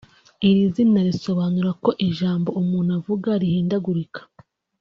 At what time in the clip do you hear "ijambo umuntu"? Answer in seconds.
2.07-2.89